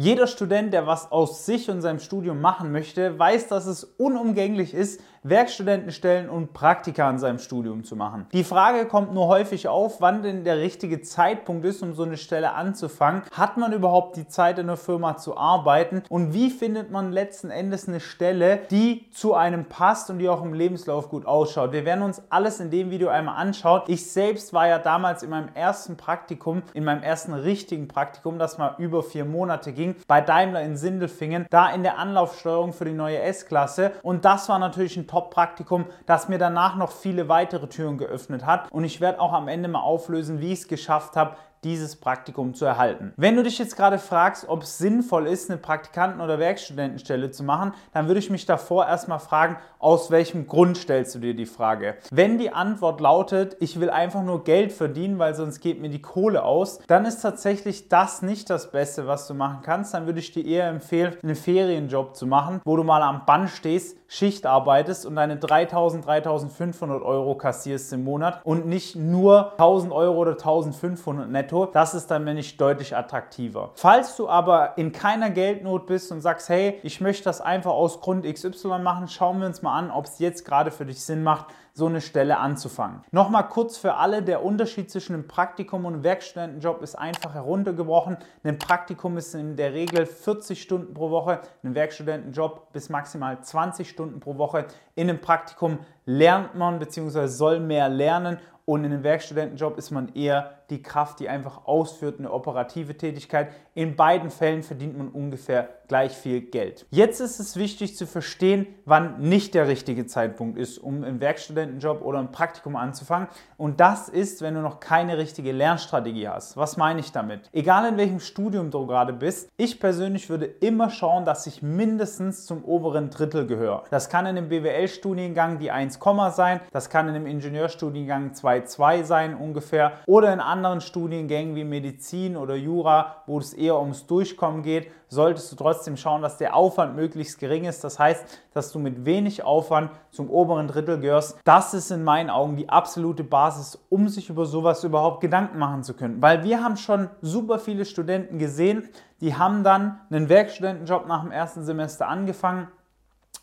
[0.00, 4.72] Jeder Student, der was aus sich und seinem Studium machen möchte, weiß, dass es unumgänglich
[4.72, 8.26] ist, Werkstudentenstellen und Praktika in seinem Studium zu machen.
[8.32, 12.16] Die Frage kommt nur häufig auf, wann denn der richtige Zeitpunkt ist, um so eine
[12.16, 13.22] Stelle anzufangen.
[13.32, 17.50] Hat man überhaupt die Zeit in der Firma zu arbeiten und wie findet man letzten
[17.50, 21.72] Endes eine Stelle, die zu einem passt und die auch im Lebenslauf gut ausschaut?
[21.72, 23.82] Wir werden uns alles in dem Video einmal anschauen.
[23.86, 28.58] Ich selbst war ja damals in meinem ersten Praktikum, in meinem ersten richtigen Praktikum, das
[28.58, 32.92] mal über vier Monate ging, bei Daimler in Sindelfingen, da in der Anlaufsteuerung für die
[32.92, 37.98] neue S-Klasse und das war natürlich ein Top-Praktikum, das mir danach noch viele weitere Türen
[37.98, 38.70] geöffnet hat.
[38.70, 42.54] Und ich werde auch am Ende mal auflösen, wie ich es geschafft habe, dieses Praktikum
[42.54, 43.12] zu erhalten.
[43.16, 47.42] Wenn du dich jetzt gerade fragst, ob es sinnvoll ist, eine Praktikanten- oder Werkstudentenstelle zu
[47.42, 51.46] machen, dann würde ich mich davor erstmal fragen, aus welchem Grund stellst du dir die
[51.46, 51.96] Frage?
[52.10, 56.02] Wenn die Antwort lautet, ich will einfach nur Geld verdienen, weil sonst geht mir die
[56.02, 59.94] Kohle aus, dann ist tatsächlich das nicht das Beste, was du machen kannst.
[59.94, 63.50] Dann würde ich dir eher empfehlen, einen Ferienjob zu machen, wo du mal am Band
[63.50, 69.92] stehst, Schicht arbeitest und deine 3000, 3500 Euro kassierst im Monat und nicht nur 1000
[69.92, 71.66] Euro oder 1500 netto netto.
[71.66, 73.70] Das ist dann, wenn ich deutlich attraktiver.
[73.74, 78.00] Falls du aber in keiner Geldnot bist und sagst, hey, ich möchte das einfach aus
[78.00, 81.22] Grund XY machen, schauen wir uns mal an, ob es jetzt gerade für dich Sinn
[81.22, 81.46] macht,
[81.78, 83.02] so eine Stelle anzufangen.
[83.12, 88.16] Nochmal kurz für alle, der Unterschied zwischen einem Praktikum und einem Werkstudentenjob ist einfach heruntergebrochen.
[88.42, 93.88] Ein Praktikum ist in der Regel 40 Stunden pro Woche, ein Werkstudentenjob bis maximal 20
[93.88, 94.66] Stunden pro Woche.
[94.96, 97.28] In einem Praktikum lernt man bzw.
[97.28, 102.18] soll mehr lernen und in einem Werkstudentenjob ist man eher die Kraft, die einfach ausführt,
[102.18, 103.50] eine operative Tätigkeit.
[103.74, 106.86] In beiden Fällen verdient man ungefähr gleich viel Geld.
[106.90, 112.02] Jetzt ist es wichtig zu verstehen, wann nicht der richtige Zeitpunkt ist, um im Werkstudentenjob
[112.02, 113.28] oder im Praktikum anzufangen.
[113.56, 116.56] Und das ist, wenn du noch keine richtige Lernstrategie hast.
[116.56, 117.48] Was meine ich damit?
[117.52, 122.46] Egal in welchem Studium du gerade bist, ich persönlich würde immer schauen, dass ich mindestens
[122.46, 123.84] zum oberen Drittel gehöre.
[123.90, 125.98] Das kann in einem BWL-Studiengang die 1,
[126.30, 132.36] sein, das kann in einem Ingenieurstudiengang 2,2 sein ungefähr oder in anderen Studiengängen wie Medizin
[132.36, 136.96] oder Jura, wo es eher ums Durchkommen geht, solltest du trotzdem schauen, dass der Aufwand
[136.96, 137.84] möglichst gering ist.
[137.84, 138.24] Das heißt,
[138.54, 141.38] dass du mit wenig Aufwand zum oberen Drittel gehörst.
[141.44, 145.82] Das ist in meinen Augen die absolute Basis, um sich über sowas überhaupt Gedanken machen
[145.82, 146.20] zu können.
[146.22, 148.88] Weil wir haben schon super viele Studenten gesehen,
[149.20, 152.68] die haben dann einen Werkstudentenjob nach dem ersten Semester angefangen,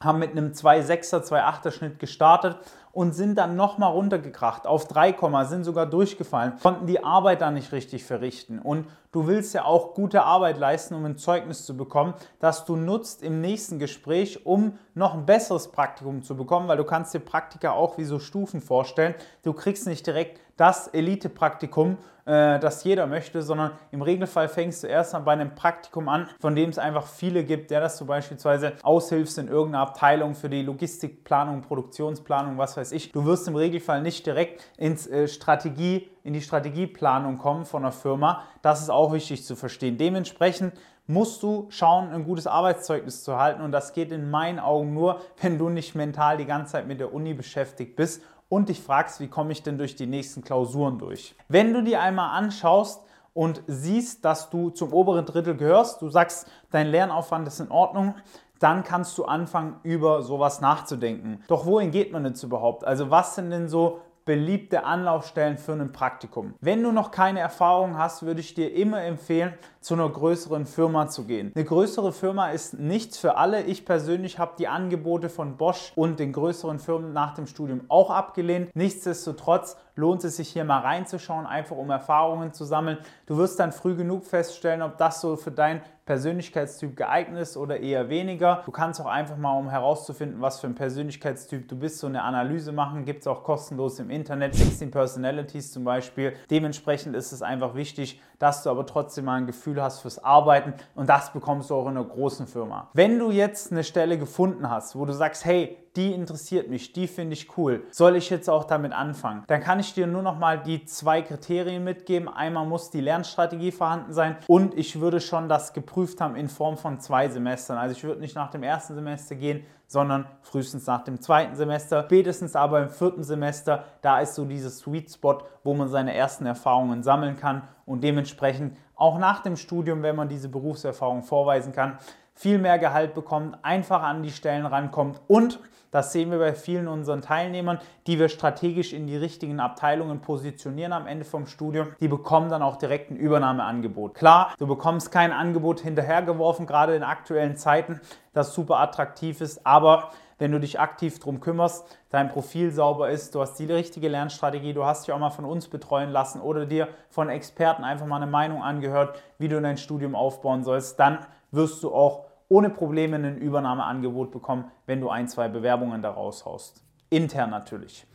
[0.00, 2.58] haben mit einem 2,6er, 2,8er Schnitt gestartet
[2.92, 7.72] und sind dann nochmal runtergekracht auf 3, sind sogar durchgefallen, konnten die Arbeit dann nicht
[7.72, 8.58] richtig verrichten.
[8.58, 12.76] Und du willst ja auch gute Arbeit leisten, um ein Zeugnis zu bekommen, das du
[12.76, 17.20] nutzt im nächsten Gespräch, um noch ein besseres Praktikum zu bekommen, weil du kannst dir
[17.20, 19.14] Praktika auch wie so Stufen vorstellen.
[19.42, 24.86] Du kriegst nicht direkt das Elite-Praktikum, äh, das jeder möchte, sondern im Regelfall fängst du
[24.86, 28.06] erst mal bei einem Praktikum an, von dem es einfach viele gibt, der das du
[28.06, 33.12] beispielsweise aushilfst in irgendeiner Abteilung für die Logistikplanung, Produktionsplanung, was weiß ich.
[33.12, 37.92] Du wirst im Regelfall nicht direkt ins äh, Strategie, in die Strategieplanung kommen von einer
[37.92, 38.44] Firma.
[38.62, 39.98] Das ist auch wichtig zu verstehen.
[39.98, 40.74] Dementsprechend
[41.06, 43.62] musst du schauen, ein gutes Arbeitszeugnis zu halten.
[43.62, 47.00] Und das geht in meinen Augen nur, wenn du nicht mental die ganze Zeit mit
[47.00, 50.98] der Uni beschäftigt bist und dich fragst, wie komme ich denn durch die nächsten Klausuren
[50.98, 51.34] durch.
[51.48, 53.00] Wenn du dir einmal anschaust,
[53.34, 58.14] und siehst, dass du zum oberen Drittel gehörst, du sagst, dein Lernaufwand ist in Ordnung,
[58.58, 61.42] dann kannst du anfangen, über sowas nachzudenken.
[61.48, 62.84] Doch wohin geht man jetzt überhaupt?
[62.84, 66.54] Also was sind denn so beliebte Anlaufstellen für ein Praktikum.
[66.60, 71.08] Wenn du noch keine Erfahrung hast, würde ich dir immer empfehlen, zu einer größeren Firma
[71.08, 71.52] zu gehen.
[71.54, 73.62] Eine größere Firma ist nichts für alle.
[73.62, 78.10] Ich persönlich habe die Angebote von Bosch und den größeren Firmen nach dem Studium auch
[78.10, 78.74] abgelehnt.
[78.74, 82.98] Nichtsdestotrotz lohnt es sich hier mal reinzuschauen, einfach um Erfahrungen zu sammeln.
[83.26, 87.78] Du wirst dann früh genug feststellen, ob das so für dein Persönlichkeitstyp geeignet ist oder
[87.78, 88.62] eher weniger.
[88.66, 92.22] Du kannst auch einfach mal, um herauszufinden, was für ein Persönlichkeitstyp du bist, so eine
[92.22, 93.04] Analyse machen.
[93.04, 96.34] Gibt es auch kostenlos im Internet, 16 Personalities zum Beispiel.
[96.50, 100.74] Dementsprechend ist es einfach wichtig, dass du aber trotzdem mal ein Gefühl hast fürs Arbeiten
[100.96, 102.88] und das bekommst du auch in einer großen Firma.
[102.94, 107.06] Wenn du jetzt eine Stelle gefunden hast, wo du sagst, hey, die interessiert mich, die
[107.06, 107.84] finde ich cool.
[107.90, 109.44] Soll ich jetzt auch damit anfangen?
[109.46, 112.28] Dann kann ich dir nur noch mal die zwei Kriterien mitgeben.
[112.28, 116.78] Einmal muss die Lernstrategie vorhanden sein und ich würde schon das geprüft haben in Form
[116.78, 117.76] von zwei Semestern.
[117.76, 122.04] Also ich würde nicht nach dem ersten Semester gehen, sondern frühestens nach dem zweiten Semester,
[122.04, 126.46] spätestens aber im vierten Semester, da ist so dieses Sweet Spot, wo man seine ersten
[126.46, 131.98] Erfahrungen sammeln kann und dementsprechend auch nach dem Studium, wenn man diese Berufserfahrung vorweisen kann,
[132.42, 135.60] viel mehr Gehalt bekommt, einfach an die Stellen rankommt und
[135.92, 140.92] das sehen wir bei vielen unseren Teilnehmern, die wir strategisch in die richtigen Abteilungen positionieren
[140.94, 141.88] am Ende vom Studium.
[142.00, 144.14] Die bekommen dann auch direkt ein Übernahmeangebot.
[144.14, 148.00] Klar, du bekommst kein Angebot hinterhergeworfen, gerade in aktuellen Zeiten,
[148.32, 153.34] das super attraktiv ist, aber wenn du dich aktiv darum kümmerst, dein Profil sauber ist,
[153.34, 156.64] du hast die richtige Lernstrategie, du hast dich auch mal von uns betreuen lassen oder
[156.64, 161.18] dir von Experten einfach mal eine Meinung angehört, wie du dein Studium aufbauen sollst, dann
[161.50, 166.84] wirst du auch ohne Probleme ein Übernahmeangebot bekommen, wenn du ein, zwei Bewerbungen daraus haust.
[167.08, 168.06] Intern natürlich.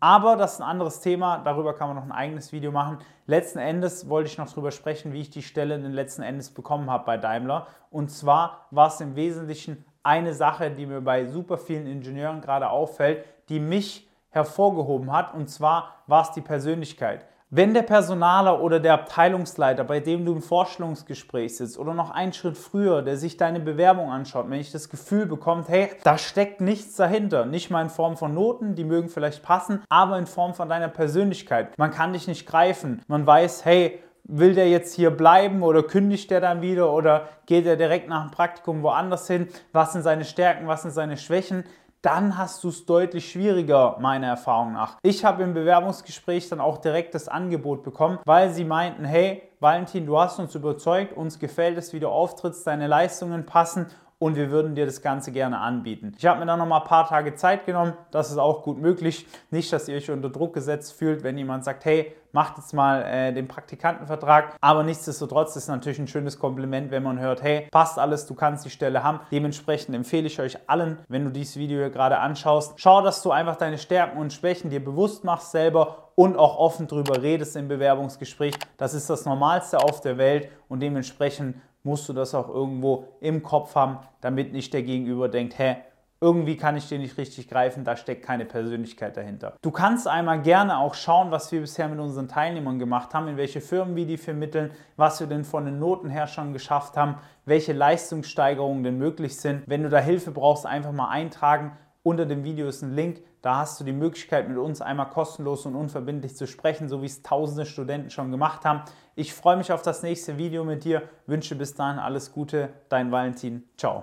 [0.00, 2.98] Aber das ist ein anderes Thema, darüber kann man noch ein eigenes Video machen.
[3.24, 6.90] Letzten Endes wollte ich noch darüber sprechen, wie ich die Stelle den letzten Endes bekommen
[6.90, 7.68] habe bei Daimler.
[7.90, 12.68] Und zwar war es im Wesentlichen eine Sache, die mir bei super vielen Ingenieuren gerade
[12.68, 15.32] auffällt, die mich hervorgehoben hat.
[15.32, 17.24] Und zwar war es die Persönlichkeit.
[17.50, 22.32] Wenn der Personaler oder der Abteilungsleiter, bei dem du im Vorstellungsgespräch sitzt oder noch einen
[22.32, 26.60] Schritt früher, der sich deine Bewerbung anschaut, wenn ich das Gefühl bekommt, hey, da steckt
[26.60, 30.54] nichts dahinter, nicht mal in Form von Noten, die mögen vielleicht passen, aber in Form
[30.54, 31.78] von deiner Persönlichkeit.
[31.78, 33.00] Man kann dich nicht greifen.
[33.06, 37.64] Man weiß, hey, will der jetzt hier bleiben oder kündigt der dann wieder oder geht
[37.64, 39.46] er direkt nach dem Praktikum woanders hin?
[39.70, 41.62] Was sind seine Stärken, was sind seine Schwächen?
[42.06, 44.96] Dann hast du es deutlich schwieriger, meiner Erfahrung nach.
[45.02, 50.06] Ich habe im Bewerbungsgespräch dann auch direkt das Angebot bekommen, weil sie meinten, hey, Valentin,
[50.06, 53.86] du hast uns überzeugt, uns gefällt es, wie du auftrittst, deine Leistungen passen
[54.18, 56.12] und wir würden dir das Ganze gerne anbieten.
[56.16, 58.78] Ich habe mir dann noch mal ein paar Tage Zeit genommen, das ist auch gut
[58.78, 59.26] möglich.
[59.50, 63.02] Nicht, dass ihr euch unter Druck gesetzt fühlt, wenn jemand sagt, hey, macht jetzt mal
[63.02, 64.56] äh, den Praktikantenvertrag.
[64.60, 68.64] Aber nichtsdestotrotz ist natürlich ein schönes Kompliment, wenn man hört, hey, passt alles, du kannst
[68.64, 69.20] die Stelle haben.
[69.30, 73.30] Dementsprechend empfehle ich euch allen, wenn du dieses Video hier gerade anschaust, schau, dass du
[73.30, 77.68] einfach deine Stärken und Schwächen dir bewusst machst selber und auch offen darüber redest im
[77.68, 78.54] Bewerbungsgespräch.
[78.76, 83.42] Das ist das Normalste auf der Welt und dementsprechend musst du das auch irgendwo im
[83.42, 85.76] Kopf haben, damit nicht der Gegenüber denkt, hä,
[86.20, 89.54] irgendwie kann ich den nicht richtig greifen, da steckt keine Persönlichkeit dahinter.
[89.60, 93.36] Du kannst einmal gerne auch schauen, was wir bisher mit unseren Teilnehmern gemacht haben, in
[93.36, 97.16] welche Firmen wir die vermitteln, was wir denn von den Noten her schon geschafft haben,
[97.44, 99.62] welche Leistungssteigerungen denn möglich sind.
[99.66, 101.72] Wenn du da Hilfe brauchst, einfach mal eintragen.
[102.06, 105.66] Unter dem Video ist ein Link, da hast du die Möglichkeit, mit uns einmal kostenlos
[105.66, 108.82] und unverbindlich zu sprechen, so wie es tausende Studenten schon gemacht haben.
[109.16, 113.10] Ich freue mich auf das nächste Video mit dir, wünsche bis dahin alles Gute, dein
[113.10, 113.64] Valentin.
[113.76, 113.94] Ciao.